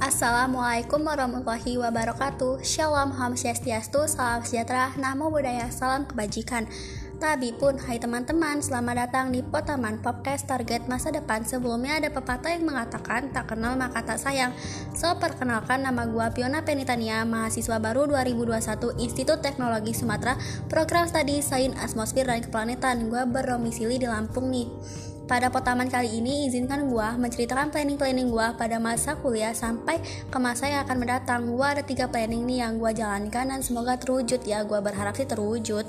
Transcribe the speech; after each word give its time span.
Assalamualaikum 0.00 1.04
warahmatullahi 1.04 1.76
wabarakatuh. 1.76 2.64
Shalom, 2.64 3.12
Ham 3.20 3.36
Swastiastu, 3.36 4.08
Salam 4.08 4.40
Sejahtera, 4.40 4.96
Namo 4.96 5.28
Buddhaya, 5.28 5.68
Salam 5.68 6.08
Kebajikan. 6.08 6.64
Tabi 7.20 7.52
pun, 7.52 7.76
hai 7.84 8.00
teman-teman, 8.00 8.64
selamat 8.64 8.96
datang 8.96 9.28
di 9.28 9.44
Potaman 9.44 10.00
Podcast 10.00 10.48
Target 10.48 10.88
Masa 10.88 11.12
Depan. 11.12 11.44
Sebelumnya 11.44 12.00
ada 12.00 12.08
pepatah 12.08 12.48
yang 12.48 12.64
mengatakan, 12.64 13.28
tak 13.28 13.52
kenal 13.52 13.76
maka 13.76 14.00
tak 14.00 14.16
sayang. 14.16 14.56
So, 14.96 15.12
perkenalkan 15.20 15.84
nama 15.84 16.08
gua 16.08 16.32
Piona 16.32 16.64
Penitania, 16.64 17.20
mahasiswa 17.28 17.76
baru 17.76 18.08
2021 18.08 18.96
Institut 19.04 19.44
Teknologi 19.44 19.92
Sumatera. 19.92 20.40
Program 20.72 21.12
Studi 21.12 21.44
Sains 21.44 21.76
Atmosfer 21.76 22.24
dan 22.24 22.40
Keplanetan. 22.40 23.12
Gua 23.12 23.28
berdomisili 23.28 24.00
di 24.00 24.08
Lampung 24.08 24.48
nih 24.48 24.64
pada 25.30 25.46
potaman 25.46 25.86
kali 25.86 26.18
ini, 26.18 26.50
izinkan 26.50 26.90
gue 26.90 27.08
menceritakan 27.22 27.70
planning-planning 27.70 28.34
gue 28.34 28.46
pada 28.58 28.82
masa 28.82 29.14
kuliah 29.14 29.54
sampai 29.54 30.02
ke 30.26 30.38
masa 30.42 30.66
yang 30.66 30.82
akan 30.82 31.06
mendatang. 31.06 31.46
Gue 31.46 31.62
ada 31.62 31.86
tiga 31.86 32.10
planning 32.10 32.42
nih 32.42 32.66
yang 32.66 32.82
gue 32.82 32.90
jalankan 32.90 33.54
dan 33.54 33.62
semoga 33.62 33.94
terwujud 33.94 34.42
ya. 34.42 34.66
Gue 34.66 34.82
berharap 34.82 35.14
sih 35.14 35.30
terwujud. 35.30 35.86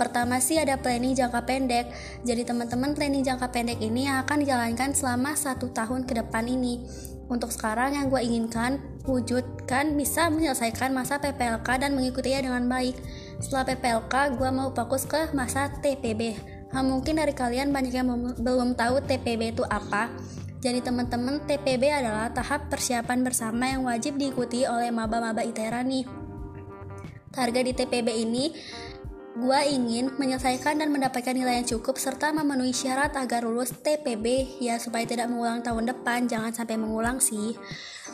Pertama 0.00 0.40
sih 0.40 0.56
ada 0.56 0.80
planning 0.80 1.12
jangka 1.12 1.44
pendek. 1.44 1.92
Jadi 2.24 2.48
teman-teman 2.48 2.96
planning 2.96 3.20
jangka 3.20 3.52
pendek 3.52 3.76
ini 3.76 4.08
yang 4.08 4.24
akan 4.24 4.40
dijalankan 4.40 4.96
selama 4.96 5.36
satu 5.36 5.68
tahun 5.68 6.08
ke 6.08 6.24
depan 6.24 6.48
ini. 6.48 6.80
Untuk 7.28 7.52
sekarang 7.52 8.00
yang 8.00 8.08
gue 8.08 8.24
inginkan 8.24 8.80
wujudkan 9.04 10.00
bisa 10.00 10.32
menyelesaikan 10.32 10.96
masa 10.96 11.20
PPLK 11.20 11.68
dan 11.76 11.92
mengikutinya 11.92 12.40
dengan 12.40 12.64
baik. 12.72 12.96
Setelah 13.36 13.68
PPLK, 13.68 14.40
gue 14.40 14.48
mau 14.48 14.72
fokus 14.72 15.04
ke 15.04 15.28
masa 15.36 15.68
TPB 15.68 16.61
Nah, 16.72 16.80
mungkin 16.80 17.20
dari 17.20 17.36
kalian 17.36 17.68
banyak 17.68 17.92
yang 17.92 18.08
belum 18.40 18.72
tahu 18.72 19.04
TPB 19.04 19.60
itu 19.60 19.64
apa. 19.68 20.08
Jadi 20.62 20.80
teman-teman, 20.80 21.42
TPB 21.44 21.90
adalah 21.92 22.32
tahap 22.32 22.72
persiapan 22.72 23.20
bersama 23.20 23.68
yang 23.68 23.84
wajib 23.84 24.16
diikuti 24.16 24.64
oleh 24.64 24.88
maba-maba 24.88 25.44
ITERA 25.44 25.84
nih. 25.84 26.06
Target 27.32 27.64
di 27.66 27.72
TPB 27.76 28.08
ini 28.24 28.52
Gua 29.32 29.64
ingin 29.64 30.12
menyelesaikan 30.20 30.76
dan 30.76 30.92
mendapatkan 30.92 31.32
nilai 31.32 31.64
yang 31.64 31.68
cukup 31.68 31.96
serta 31.96 32.36
memenuhi 32.36 32.76
syarat 32.76 33.16
agar 33.16 33.48
lulus 33.48 33.72
TPB 33.72 34.60
ya 34.60 34.76
supaya 34.76 35.08
tidak 35.08 35.32
mengulang 35.32 35.64
tahun 35.64 35.88
depan, 35.88 36.28
jangan 36.28 36.52
sampai 36.52 36.76
mengulang 36.76 37.16
sih. 37.16 37.56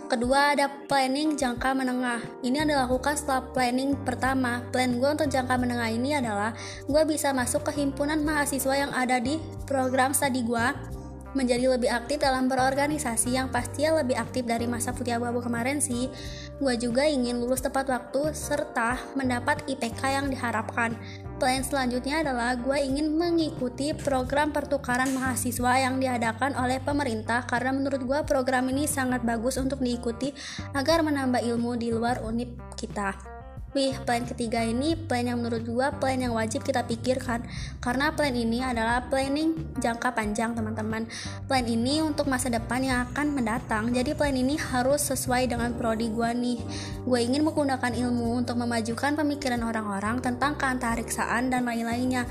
Kedua 0.07 0.55
ada 0.55 0.71
planning 0.87 1.35
jangka 1.35 1.75
menengah. 1.75 2.23
Ini 2.41 2.63
adalah 2.65 2.87
dilakukan 2.87 3.19
setelah 3.19 3.43
planning 3.51 3.99
pertama. 4.07 4.63
Plan 4.71 4.95
gue 4.95 5.11
untuk 5.11 5.27
jangka 5.27 5.59
menengah 5.59 5.91
ini 5.91 6.17
adalah 6.17 6.55
gue 6.87 7.03
bisa 7.05 7.35
masuk 7.35 7.67
ke 7.67 7.83
himpunan 7.83 8.23
mahasiswa 8.23 8.89
yang 8.89 8.93
ada 8.95 9.19
di 9.19 9.43
program 9.67 10.15
studi 10.15 10.47
gue 10.47 10.98
menjadi 11.37 11.69
lebih 11.73 11.91
aktif 11.93 12.21
dalam 12.21 12.49
berorganisasi 12.49 13.37
yang 13.37 13.53
pastinya 13.53 14.01
lebih 14.01 14.17
aktif 14.17 14.49
dari 14.49 14.65
masa 14.65 14.93
putih 14.93 15.17
abu-abu 15.17 15.45
kemarin 15.45 15.81
sih. 15.81 16.09
Gue 16.57 16.75
juga 16.81 17.05
ingin 17.05 17.41
lulus 17.41 17.61
tepat 17.65 17.89
waktu 17.89 18.33
serta 18.33 19.01
mendapat 19.17 19.65
IPK 19.69 20.01
yang 20.09 20.27
diharapkan. 20.33 20.97
Plan 21.39 21.63
selanjutnya 21.63 22.27
adalah 22.27 22.59
gue 22.59 22.79
ingin 22.83 23.15
mengikuti 23.15 23.95
program 23.95 24.51
pertukaran 24.51 25.15
mahasiswa 25.15 25.79
yang 25.79 26.03
diadakan 26.03 26.59
oleh 26.59 26.83
pemerintah 26.83 27.47
karena 27.47 27.71
menurut 27.71 28.03
gue 28.03 28.21
program 28.27 28.67
ini 28.75 28.91
sangat 28.91 29.23
bagus 29.23 29.55
untuk 29.55 29.79
diikuti 29.79 30.35
agar 30.75 31.07
menambah 31.07 31.39
ilmu 31.39 31.79
di 31.79 31.95
luar 31.95 32.27
unip 32.27 32.59
kita. 32.75 33.38
Wih, 33.77 33.93
plan 34.09 34.25
ketiga 34.25 34.65
ini 34.65 34.97
plan 34.97 35.29
yang 35.29 35.45
menurut 35.45 35.61
gua 35.69 35.93
plan 35.93 36.17
yang 36.17 36.33
wajib 36.33 36.65
kita 36.65 36.89
pikirkan 36.89 37.45
karena 37.85 38.17
plan 38.17 38.33
ini 38.33 38.65
adalah 38.65 39.13
planning 39.13 39.77
jangka 39.77 40.17
panjang 40.17 40.57
teman-teman. 40.57 41.05
Plan 41.45 41.69
ini 41.69 42.01
untuk 42.01 42.33
masa 42.33 42.49
depan 42.49 42.81
yang 42.81 43.05
akan 43.13 43.37
mendatang. 43.37 43.93
Jadi 43.93 44.17
plan 44.17 44.33
ini 44.33 44.57
harus 44.57 45.13
sesuai 45.13 45.53
dengan 45.53 45.77
prodi 45.77 46.09
gua 46.09 46.33
nih. 46.33 46.57
Gue 47.05 47.21
ingin 47.21 47.45
menggunakan 47.45 47.93
ilmu 47.93 48.41
untuk 48.41 48.57
memajukan 48.57 49.13
pemikiran 49.21 49.61
orang-orang 49.61 50.25
tentang 50.25 50.57
keantariksaan 50.57 51.53
dan 51.53 51.69
lain-lainnya. 51.69 52.25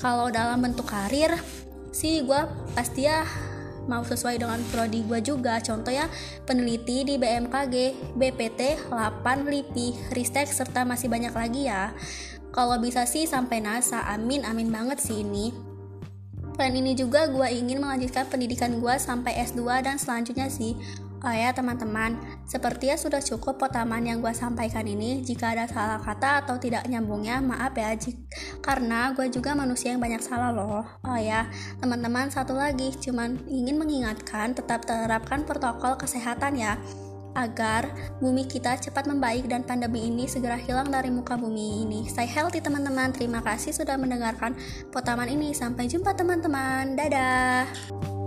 Kalau 0.00 0.32
dalam 0.32 0.64
bentuk 0.64 0.88
karir 0.88 1.36
sih 1.92 2.22
gue 2.24 2.40
pasti 2.72 3.04
ya 3.04 3.26
mau 3.86 4.02
sesuai 4.04 4.42
dengan 4.42 4.60
prodi 4.68 5.06
gue 5.06 5.20
juga. 5.22 5.62
Contoh 5.62 5.92
ya 5.94 6.10
peneliti 6.44 7.06
di 7.06 7.14
BMKG, 7.16 7.76
BPT, 8.16 8.90
8, 8.92 9.46
LIPI, 9.46 10.12
Ristek 10.12 10.50
serta 10.50 10.84
masih 10.84 11.08
banyak 11.08 11.32
lagi 11.32 11.68
ya. 11.70 11.94
Kalau 12.50 12.82
bisa 12.82 13.06
sih 13.06 13.30
sampai 13.30 13.62
NASA 13.62 14.02
amin 14.10 14.42
amin 14.42 14.68
banget 14.74 14.98
sih 14.98 15.22
ini. 15.22 15.54
Plan 16.58 16.76
ini 16.76 16.92
juga 16.92 17.30
gue 17.30 17.46
ingin 17.46 17.80
melanjutkan 17.80 18.28
pendidikan 18.28 18.82
gue 18.82 18.94
sampai 19.00 19.38
S2 19.48 19.64
dan 19.80 19.96
selanjutnya 19.96 20.50
sih 20.50 20.76
Oh 21.20 21.34
ya 21.36 21.52
teman-teman, 21.52 22.16
sepertinya 22.48 22.96
sudah 22.96 23.20
cukup 23.20 23.60
potaman 23.60 24.00
yang 24.08 24.24
gue 24.24 24.32
sampaikan 24.32 24.88
ini. 24.88 25.20
Jika 25.20 25.52
ada 25.52 25.68
salah 25.68 26.00
kata 26.00 26.44
atau 26.44 26.56
tidak 26.56 26.88
nyambungnya, 26.88 27.44
maaf 27.44 27.76
ya. 27.76 27.92
Jik 27.92 28.16
karena 28.64 29.12
gue 29.12 29.28
juga 29.28 29.52
manusia 29.52 29.92
yang 29.92 30.00
banyak 30.00 30.24
salah 30.24 30.48
loh. 30.48 30.80
Oh 31.04 31.18
ya, 31.20 31.44
teman-teman 31.76 32.32
satu 32.32 32.56
lagi, 32.56 32.96
cuman 32.96 33.36
ingin 33.52 33.76
mengingatkan 33.76 34.56
tetap 34.56 34.88
terapkan 34.88 35.44
protokol 35.44 36.00
kesehatan 36.00 36.56
ya 36.56 36.80
agar 37.34 37.86
bumi 38.18 38.46
kita 38.46 38.74
cepat 38.78 39.06
membaik 39.06 39.46
dan 39.46 39.62
pandemi 39.62 40.10
ini 40.10 40.26
segera 40.26 40.58
hilang 40.58 40.90
dari 40.90 41.12
muka 41.12 41.38
bumi 41.38 41.86
ini. 41.86 42.00
Stay 42.10 42.26
healthy 42.26 42.58
teman-teman. 42.58 43.14
Terima 43.14 43.38
kasih 43.44 43.70
sudah 43.70 43.94
mendengarkan 43.94 44.56
potaman 44.90 45.30
ini. 45.30 45.54
Sampai 45.54 45.86
jumpa 45.86 46.16
teman-teman. 46.16 46.98
Dadah. 46.98 48.19